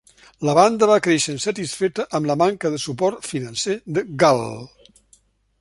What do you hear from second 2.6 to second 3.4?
de suport